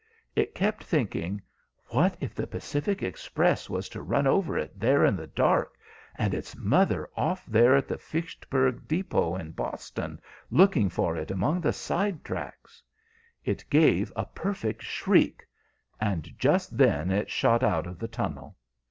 It 0.35 0.55
kept 0.55 0.83
thinking, 0.83 1.43
What 1.89 2.17
if 2.19 2.33
the 2.33 2.47
Pacific 2.47 3.03
Express 3.03 3.69
was 3.69 3.87
to 3.89 4.01
run 4.01 4.25
over 4.25 4.57
it 4.57 4.79
there 4.79 5.05
in 5.05 5.15
the 5.15 5.27
dark, 5.27 5.75
and 6.15 6.33
its 6.33 6.55
mother 6.57 7.07
off 7.15 7.45
there 7.45 7.75
at 7.75 7.87
the 7.87 7.99
Fitchburg 7.99 8.87
Depot, 8.87 9.35
in 9.35 9.51
Boston, 9.51 10.19
looking 10.49 10.89
for 10.89 11.15
it 11.17 11.29
among 11.29 11.61
the 11.61 11.71
side 11.71 12.23
tracks? 12.23 12.81
It 13.45 13.63
gave 13.69 14.11
a 14.15 14.25
perfect 14.25 14.81
shriek; 14.81 15.43
and 15.99 16.33
just 16.39 16.75
then 16.79 17.11
it 17.11 17.29
shot 17.29 17.61
out 17.61 17.85
of 17.85 17.99
the 17.99 18.07
tunnel. 18.07 18.57